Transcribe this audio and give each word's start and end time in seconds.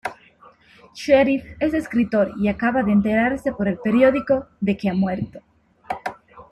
Cherif 0.95 1.43
es 1.59 1.75
escritor 1.75 2.33
y 2.39 2.47
acaba 2.47 2.81
de 2.81 2.91
enterarse 2.91 3.51
por 3.51 3.67
el 3.67 3.77
periódico 3.77 4.47
de 4.59 4.75
que 4.75 4.89
ha 4.89 4.95
muerto. 4.95 5.41